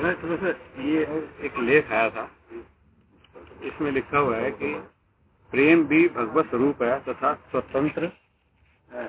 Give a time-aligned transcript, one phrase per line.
[0.00, 0.50] थोड़ा सा
[0.82, 1.02] ये
[1.46, 2.30] एक लेख आया था।
[3.64, 4.74] इसमें लिखा हुआ है कि
[5.52, 8.10] प्रेम भी भगवत स्वरूप है तथा स्वतंत्र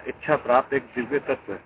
[0.08, 1.60] इच्छा प्राप्त एक दिव्य तत्व है।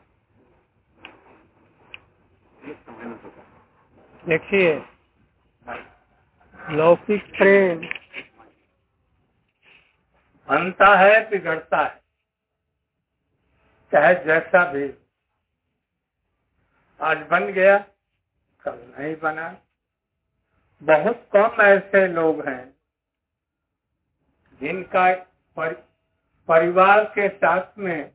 [4.23, 4.75] देखिए,
[6.71, 7.81] लौकिक प्रेम
[10.49, 11.99] बनता है, बिगड़ता है,
[13.93, 14.87] चाहे जैसा भी।
[16.99, 17.77] आज बन गया
[18.65, 19.61] कल नहीं बना।
[20.83, 22.75] बहुत कम ऐसे लोग हैं
[24.61, 25.15] जिनका
[25.57, 25.73] पर,
[26.47, 28.11] परिवार के साथ में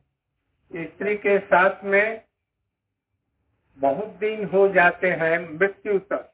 [0.75, 2.25] स्त्री के साथ में
[3.77, 6.33] बहुत दिन हो जाते हैं मृत्यु तक।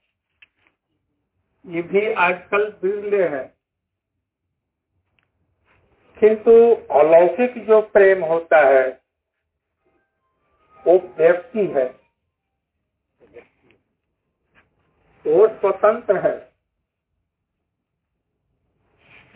[1.66, 3.58] ये भी आजकल बिरले है।
[6.20, 9.02] किंतु अलौकिक जो प्रेम होता है
[10.88, 12.07] वो व्यक्ति है।
[15.28, 16.54] वो स्वतंत्र है।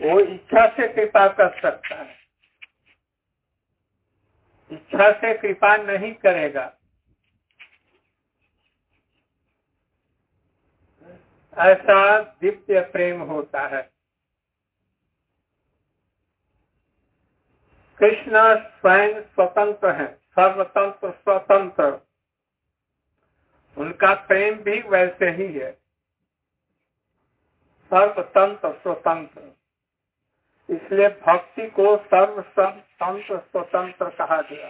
[0.02, 2.16] वो इच्छा से कृपा कर सकता है।
[4.72, 6.78] इच्छा से कृपा नहीं करेगा।
[11.58, 13.92] ऐसा दिव्य प्रेम होता है।
[17.98, 22.06] कृष्ण स्वयं स्वतंत्र है, सर्वतंत्र स्वतंत्र।
[23.78, 25.81] उनका प्रेम भी वैसे ही है।
[27.94, 29.52] सर्वतंत्र स्वतंत्र
[30.68, 34.68] इसलिए भक्ति को सर्वतंत्र स्वतंत्र कहा गया।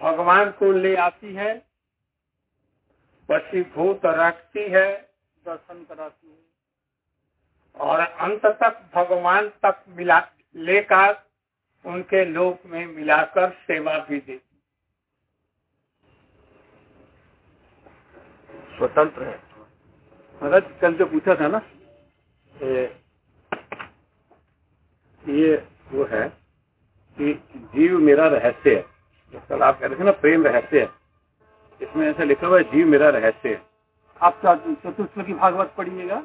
[0.00, 1.54] भगवान को ले आती है
[3.74, 4.86] भूत रखती है,
[5.46, 10.18] दर्शन कराती है। और अंत तक भगवान तक मिला,
[10.56, 11.22] लेकर
[11.84, 14.60] उनके लोक में मिलाकर सेवा भी देती
[18.76, 19.53] स्वतंत्र है।
[20.44, 21.60] महाराज कल जो पूछा था ना
[22.54, 22.82] ये,
[25.24, 25.56] ये
[25.92, 26.28] वो है
[27.18, 27.32] कि
[27.74, 30.88] जीव मेरा रहस्य है। कल आप कह रहे थे ना प्रेम रहस्य है।
[31.80, 33.62] इसमें ऐसा लिखा हुआ है जीव मेरा रहस्य है।
[34.20, 34.40] आप
[34.84, 36.16] चतुर्थ की भागवत पढ़िएगा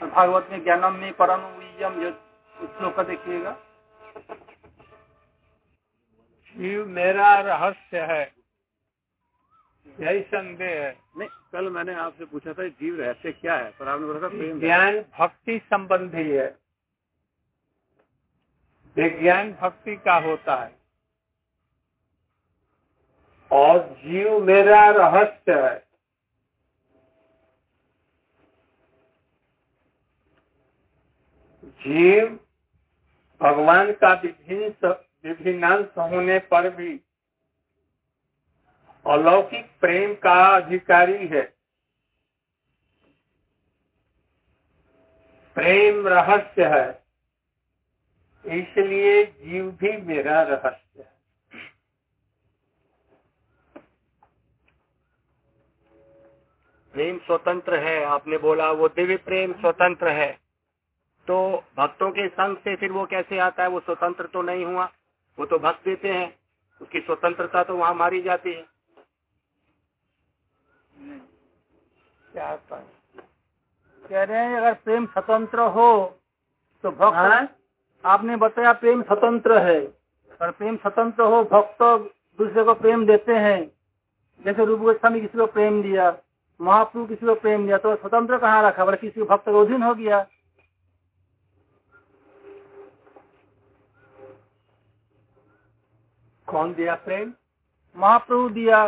[0.00, 1.46] और भागवत में ज्ञानम में परम
[2.78, 3.56] श्लोक का देखिएगा।
[6.56, 8.35] जीव मेरा रहस्य है।
[10.00, 13.70] यही संदेह है। नहीं कल मैंने आपसे पूछा था जीव रहस्य क्या है?
[13.70, 16.58] पर आपने बोला था प्रेम ज्ञान भक्ति संबंधी है।
[18.96, 20.78] विज्ञान भक्ति का होता है।
[23.52, 25.86] और जीव मेरा रहस्य है।
[31.64, 32.40] जीव
[33.42, 34.88] भगवान का विभिन्न
[35.24, 37.00] विभिन्नांश होने पर भी
[39.06, 41.42] अलौकिक प्रेम का अधिकारी है।
[45.56, 46.88] प्रेम रहस्य है,
[48.44, 51.14] इसलिए जीव भी मेरा रहस्य है।
[56.94, 60.30] प्रेम स्वतंत्र है, आपने बोला वो दिव्य प्रेम स्वतंत्र है।
[61.28, 63.68] तो भक्तों के संग से फिर वो कैसे आता है?
[63.68, 64.84] वो स्वतंत्र तो नहीं हुआ,
[65.38, 66.34] वो तो भक्त देते हैं,
[66.80, 68.75] उसकी स्वतंत्रता तो वहाँ मारी जाती है।
[70.96, 72.54] क्या
[74.04, 75.88] कह रहे हैं अगर प्रेम स्वतंत्र हो
[76.84, 77.48] तो भक्त हाँ?
[78.04, 79.80] आपने बताया प्रेम स्वतंत्र है।
[80.40, 81.82] और प्रेम स्वतंत्र हो भक्त
[82.38, 83.60] दूसरे को प्रेम देते हैं।
[84.44, 86.16] जैसे रूप गोस्वामी किसी को प्रेम दिया
[86.60, 88.84] महाप्रभु किसी को प्रेम दिया तो स्वतंत्र कहाँ रखा?
[88.84, 90.26] बोले किसी को भक्त रोधीन हो गया।
[96.48, 97.32] कौन दिया प्रेम?
[97.96, 98.86] महाप्रभु दिया।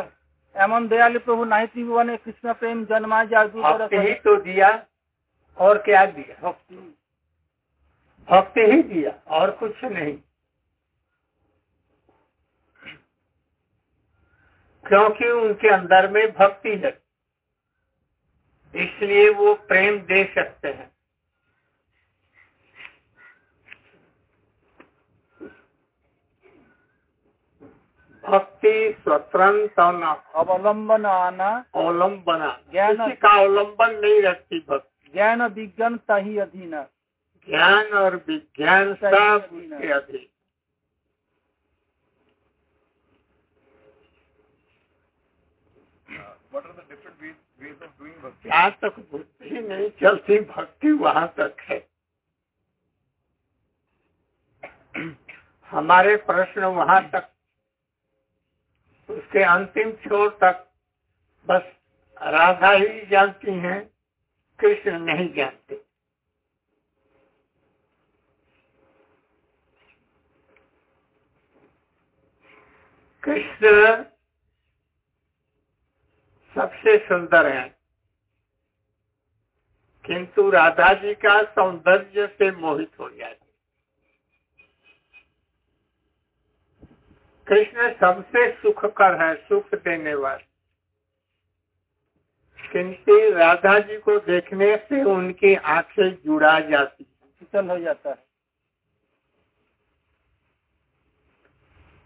[0.59, 3.63] एमन दयालु प्रभु नहीं त्रिभुवन कृष्ण प्रेम जन्मा जादू
[3.95, 4.69] ही तो दिया
[5.59, 6.41] और क्या दिया?
[6.43, 6.77] भक्ति।
[8.29, 10.17] भक्ति ही दिया और कुछ नहीं।
[14.87, 16.91] क्योंकि उनके अंदर में भक्ति है
[18.75, 20.98] इसलिए वो प्रेम दे सकते हैं।
[28.31, 29.83] भक्ति स्वतंत्र
[30.35, 36.83] अवलंबन आना अवलंबना। ज्ञान का अवलंबन नहीं रखती भक्ति। ज्ञान विज्ञान ही अधीन।
[37.49, 39.49] ज्ञान और विज्ञान सब
[39.93, 40.27] अधीन।
[46.53, 47.35] What are the different ways
[48.47, 51.87] जहाँ तक बुद्धि नहीं चलती भक्ति वहाँ तक है।
[55.71, 57.29] हमारे प्रश्न वहाँ तक
[59.29, 60.65] उसके अंतिम छोर तक
[61.47, 61.63] बस
[62.21, 63.81] राधा ही जानती हैं,
[64.59, 65.75] कृष्ण नहीं जानते।
[73.23, 74.05] कृष्ण
[76.57, 77.69] सबसे सुंदर है,
[80.05, 83.48] किंतु राधा जी का सौंदर्य से मोहित हो जाते
[87.49, 90.49] कृष्ण सबसे सुखकर है सुख देने वाले।
[92.73, 98.27] किंतु राधा जी को देखने से उनकी आँखें जुड़ा जाती शीतल हो जाता है।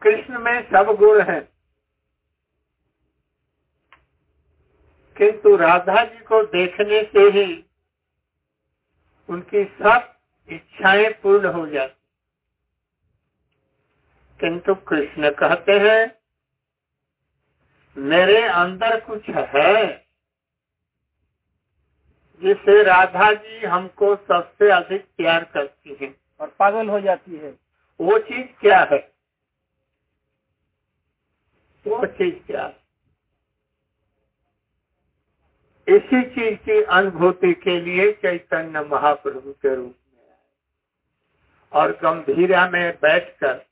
[0.03, 1.41] कृष्ण में सब गुण है।
[5.17, 7.65] किंतु राधा जी को देखने से ही
[9.29, 10.17] उनकी सब
[10.49, 12.02] इच्छाएँ पूर्ण हो जाती
[14.43, 16.19] किंतु कृष्ण कहते हैं
[17.97, 20.07] मेरे अंदर कुछ है
[22.43, 27.51] जिसे राधा जी हमको सबसे अधिक प्यार करती हैं। और पागल हो जाती है।
[28.01, 29.13] वो चीज़ क्या है?
[31.87, 32.77] वो चीज़ क्या है?
[35.89, 40.39] इसी चीज़ की अनुभूति के लिए चैतन्य महाप्रभु के रूप में आए।
[41.73, 43.72] और गंभीरा में बैठकर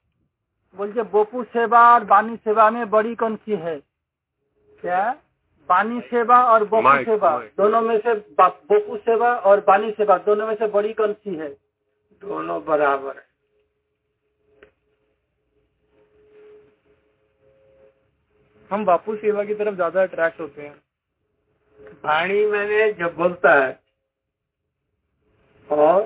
[0.75, 3.77] बोलते बोपू सेवा और बानी सेवा में बड़ी कौन सी है?
[4.83, 5.11] क्या?
[5.69, 10.55] बानी सेवा और बोपू सेवा। दोनों में से बोपू सेवा और बानी सेवा दोनों में
[10.55, 11.49] से बड़ी कौन सी है?
[12.21, 13.29] दोनों बराबर है।
[18.71, 20.75] हम बापू सेवा की तरफ़ ज़्यादा अट्रैक्ट होते हैं।
[22.05, 23.79] वाणी मैंने जब बोलता है
[25.69, 26.01] और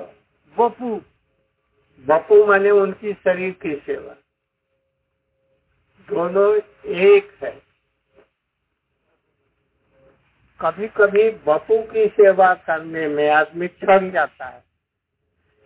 [0.56, 0.94] बोपू।
[2.06, 4.14] बपू माने उनकी शरीर की सेवा।
[6.08, 7.50] दोनों एक है।
[10.60, 14.62] कभी कभी बपू की सेवा करने में आदमी चढ़ जाता है,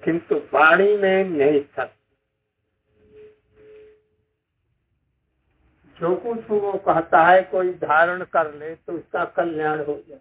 [0.02, 1.92] किंतु वाणी में नहीं थक
[5.96, 10.20] जो कुछ वो कहता है, कोई धारण कर ले तो उसका कल्याण हो जाए।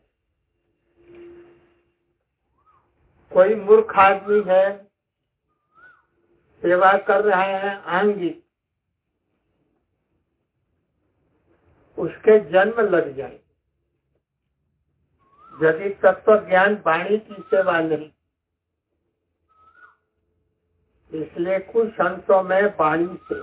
[3.32, 4.66] कोई मूर्ख आदमी है,
[6.64, 8.30] सेवा कर रहे हैं आंगी
[12.00, 13.40] उसके जन्म लग जाए।
[15.54, 18.12] यदि तत्व ज्ञान बाणी की सेवा नहीं
[21.12, 23.42] इसलिए कुछ संतों में वाणी से।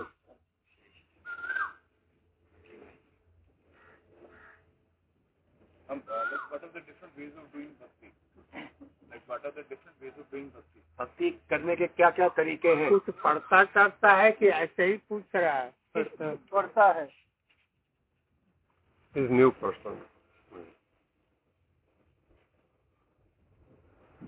[10.99, 12.89] भक्ति करने के क्या क्या तरीके हैं?
[12.91, 15.73] कुछ पढ़ता चढ़ता है कि ऐसे ही पूछ रहा है।
[16.53, 17.26] पढ़ता है।
[19.17, 19.95] He's new person.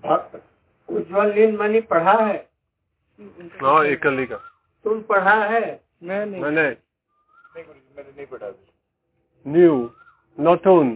[0.03, 0.43] भक्त
[0.89, 2.37] उज्जवल नीलमणि पढ़ा है?
[3.61, 4.35] हाँ एकली का।
[4.83, 5.83] तुम पढ़ा है?
[6.03, 8.51] मैं नहीं। मैंने। मैंने नहीं पढ़ा।
[9.47, 9.91] न्यू
[10.39, 10.89] नॉट ओन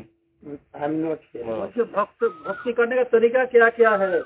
[1.93, 4.19] भक्त भक्ति करने का तरीका क्या क्या है?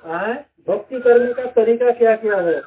[0.70, 2.62] भक्ति करने का तरीका क्या क्या है?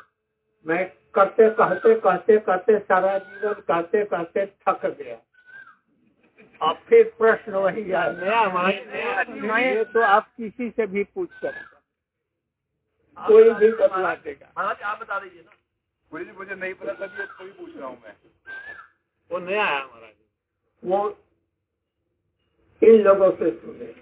[0.66, 5.16] मैं करते कहते कहते कहते सारा जीवन कहते कहते थक गया।
[6.62, 11.68] अब फिर प्रश्न वही आया तो आप किसी से भी पूछ सकते
[13.18, 15.52] कोई भी बता देगा महाराज आप बता दीजिए ना।
[16.12, 18.14] गुरु जी मुझे नहीं पता था तो भी पूछ रहा हूँ मैं।
[19.30, 20.14] वो नया है महाराज
[20.84, 21.18] वो
[22.82, 23.94] इन लोगों से सुने।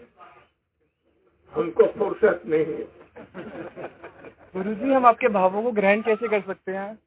[1.55, 2.85] हमको फुर्सत नहीं है।
[4.55, 6.99] गुरु जी हम आपके भावों को ग्रहण कैसे कर सकते हैं?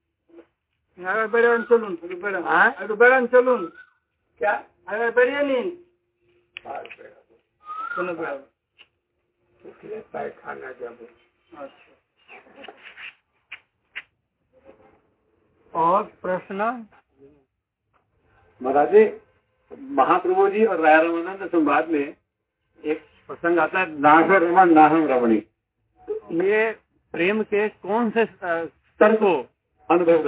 [0.99, 2.71] हाँ, चलून चलून हाँ?
[4.41, 4.53] क्या?
[4.91, 5.71] नींद।
[7.95, 8.13] सुनो
[10.13, 10.97] पैखाना जब।
[11.51, 11.91] अच्छा।
[15.73, 16.59] और प्रश्न?
[18.61, 19.03] महाराज जी
[19.91, 25.41] महाप्रभु जी और राय रामानंद संवाद में एक प्रसंग आता है नागर रमन नाहम रमणी।
[26.45, 26.71] ये
[27.13, 29.33] प्रेम के कौन से स्तर को
[29.89, 30.23] अनुभव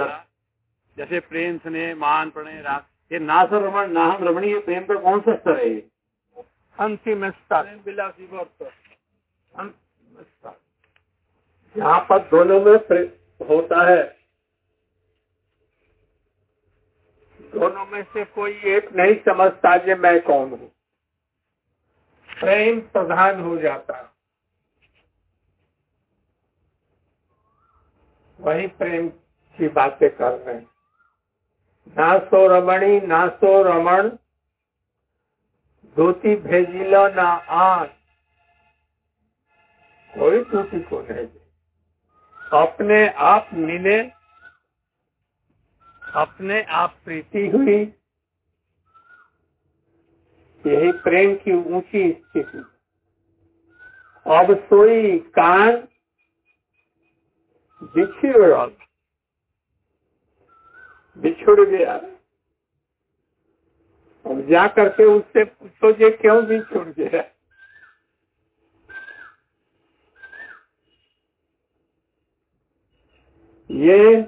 [0.96, 5.20] जैसे प्रेम स्नेह मान प्रणय रात ये नासर रमण नाहम रमणी ये प्रेम का कौन
[5.20, 5.88] सा स्तर है ये?
[6.78, 8.70] अंतिम स्तर। बिलासी भक्त
[11.76, 12.76] यहाँ पर दोनों में
[13.48, 14.02] होता है।
[17.40, 20.70] दोनों में से कोई एक नहीं समझता कि मैं कौन हूँ।
[22.40, 24.08] प्रेम प्रधान हो जाता। है
[28.40, 29.08] वही प्रेम
[29.58, 30.73] की बातें कर रहे हैं।
[31.88, 34.08] ना सो रमणी ना सो रमण।
[35.96, 37.86] धोती भेजिलो ना आन।
[40.10, 41.26] कोई टूटी को नहीं
[42.52, 43.98] अपने आप मिले
[46.14, 47.78] अपने आप प्रीति हुई।
[50.64, 52.58] यही प्रेम की ऊँची स्थिति।
[54.26, 55.76] अब सोई कान
[57.82, 58.83] दिखी बिछड़
[61.18, 61.94] बिछुड़ गया।
[64.26, 67.22] अब जा करके उससे पूछो जे क्यों बिछुड़ गया?
[73.70, 74.22] ये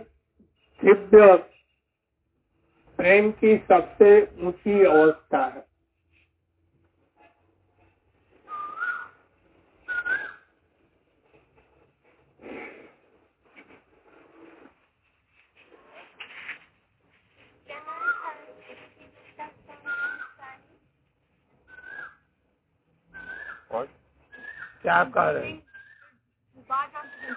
[0.84, 1.36] दिव्य
[2.98, 5.75] प्रेम की सबसे ऊँची अवस्था है।
[24.86, 25.62] क्या कह रहे हैं?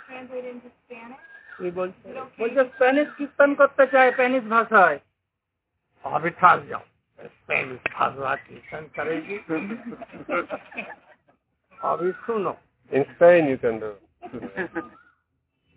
[0.07, 1.25] translate into Spanish.
[1.61, 5.01] ये बोलते बोलते स्पेनिश किस तन करते चाहे स्पेनिश भाषा है
[6.03, 6.81] अभी ठाक जाओ
[7.19, 9.37] स्पेनिश भाषा कीर्तन करेगी
[11.73, 12.55] अभी सुनो
[12.91, 13.89] In Spain you can do.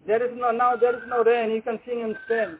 [0.06, 2.58] There is no now there is no rain you can sing in Spain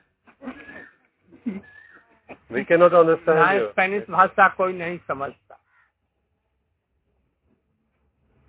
[2.50, 3.68] We cannot understand यहाँ you.
[3.70, 5.58] स्पेनिश भाषा कोई नहीं समझता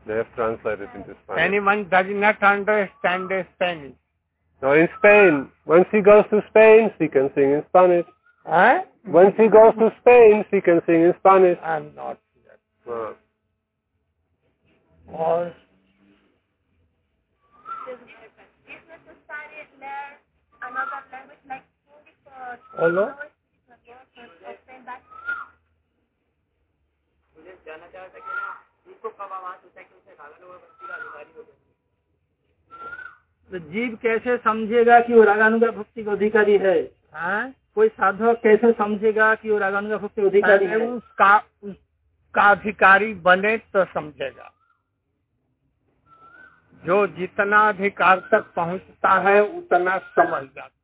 [0.06, 1.44] They have translated into Spanish.
[1.44, 3.94] Anyone does not understand Spanish.
[4.62, 8.06] Now in Spain, once he goes to Spain, he can sing in Spanish.
[8.46, 8.82] Huh?
[9.06, 11.58] Once he goes to Spain, he can sing in Spanish.
[11.64, 12.58] I'm not here.
[12.88, 13.16] No.
[22.76, 23.14] Hello?
[29.06, 31.44] ना कब आवाज़ होता है कि उसे रागानु भक्ति का अधिकारी हो
[33.52, 36.76] तो जीव कैसे समझेगा कि वो रागानुगा भक्ति का अधिकारी है?
[37.16, 37.56] हैं?
[37.76, 40.78] कोई साधक कैसे समझेगा कि वो रागानुगा भक्ति अधिकारी है?
[40.78, 44.50] उसका उसका अधिकारी बने तो समझेगा।
[46.84, 50.80] जो जितना अधिकार तक पहुँचता है उतना समझ जाता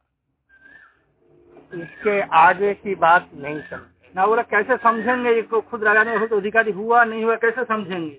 [1.73, 5.31] इसके आगे की बात नहीं समझे ना बोला कैसे समझेंगे?
[5.31, 8.15] ये को खुद रागानुगा भक्ति अधिकारी हुआ नहीं हुआ कैसे समझेंगे?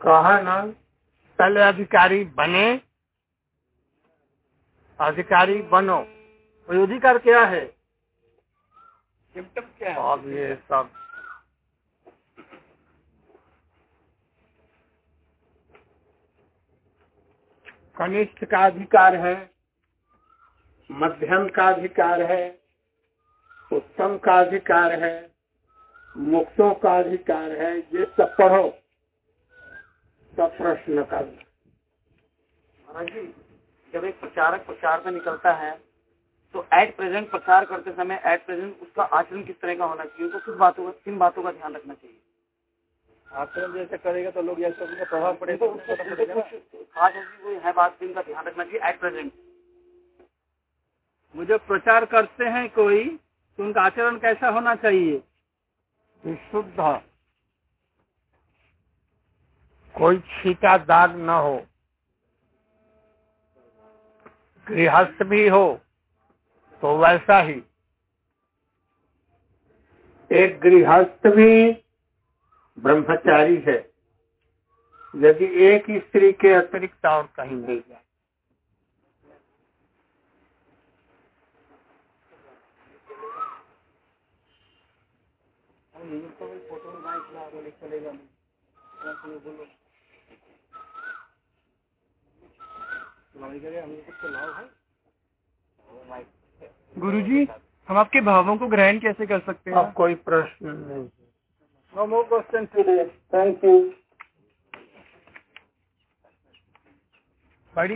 [0.00, 0.60] कहा ना
[1.38, 2.80] पहले अधिकारी बने
[4.98, 5.96] अधिकारी बनो।
[6.68, 7.66] और अधिकार क्या है?
[9.34, 10.12] सिम्टम क्या है?
[10.12, 10.90] अब ये सब
[17.98, 19.34] कनिष्ठ का अधिकार है
[20.90, 22.67] मध्यम का अधिकार है
[23.70, 25.16] उत्तम का अधिकार है
[26.16, 28.68] मुक्तों का अधिकार है ये सब पढ़ो।
[30.32, 33.22] सब प्रश्न का महाराज जी
[33.92, 35.70] जब एक प्रचारक प्रचार में निकलता है
[36.54, 40.26] तो एट प्रेजेंट प्रचार करते समय एट प्रेजेंट उसका आचरण किस तरह का होना चाहिए?
[40.26, 42.16] उसको किस बातों का किन बातों का ध्यान रखना चाहिए?
[43.28, 48.44] आचरण जैसे करेगा तो लोग सब प्रभाव पड़ेगा खास ऐसी कोई है बात जिनका ध्यान
[48.44, 49.32] रखना चाहिए एट प्रेजेंट
[51.34, 53.18] मुझे प्रचार करते हैं कोई
[53.58, 55.18] तो उनका आचरण कैसा होना चाहिए?
[56.24, 56.76] शुद्ध
[59.94, 61.56] कोई छीटा दाग न हो।
[64.66, 65.80] गृहस्थ भी हो
[66.82, 67.62] तो वैसा ही।
[70.30, 71.72] एक गृहस्थ भी
[72.78, 73.78] ब्रह्मचारी है
[75.14, 78.02] यदि एक स्त्री के अतिरिक्त और कहीं नहीं जाए।
[96.98, 97.46] गुरुजी
[97.88, 101.04] हम आपके भावों को ग्रहण कैसे कर सकते अब कोई प्रश्न नहीं।
[101.94, 103.78] No more question today thank you
[107.76, 107.94] बड़ी।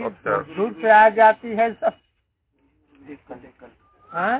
[0.55, 1.99] दूर से आ जाती है सब।
[4.11, 4.39] हाँ?